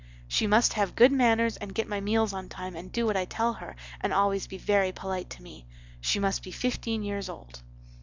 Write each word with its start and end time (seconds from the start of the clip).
"'She 0.27 0.47
must 0.47 0.73
have 0.73 0.95
good 0.95 1.11
manners 1.11 1.57
and 1.57 1.75
get 1.75 1.87
my 1.87 2.01
meals 2.01 2.33
on 2.33 2.49
time 2.49 2.75
and 2.75 2.91
do 2.91 3.05
what 3.05 3.15
I 3.15 3.25
tell 3.25 3.53
her 3.53 3.75
and 3.99 4.11
always 4.11 4.47
be 4.47 4.57
very 4.57 4.91
polite 4.91 5.29
to 5.29 5.43
me. 5.43 5.67
She 5.99 6.17
must 6.17 6.41
be 6.41 6.49
fifteen 6.49 7.03
yers 7.03 7.29
old. 7.29 7.61